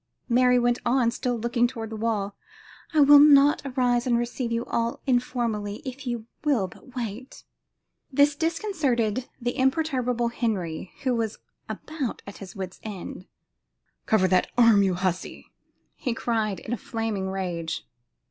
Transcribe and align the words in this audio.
Mary 0.27 0.57
went 0.57 0.79
on, 0.83 1.11
still 1.11 1.37
looking 1.37 1.67
toward 1.67 1.91
the 1.91 1.95
wall: 1.95 2.35
"I 2.91 3.01
will 3.01 3.21
arise 3.63 4.07
and 4.07 4.17
receive 4.17 4.51
you 4.51 4.65
all 4.65 4.99
informally, 5.05 5.79
if 5.85 6.07
you 6.07 6.25
will 6.43 6.67
but 6.69 6.95
wait." 6.95 7.43
This 8.11 8.35
disconcerted 8.35 9.29
the 9.39 9.55
imperturbable 9.55 10.29
Henry, 10.29 10.91
who 11.03 11.13
was 11.13 11.37
about 11.69 12.23
at 12.25 12.39
his 12.39 12.55
wit's 12.55 12.79
end. 12.81 13.27
"Cover 14.07 14.27
that 14.27 14.47
arm, 14.57 14.81
you 14.81 14.95
hussy," 14.95 15.45
he 15.93 16.15
cried 16.15 16.59
in 16.59 16.73
a 16.73 16.77
flaming 16.77 17.29
rage. 17.29 17.85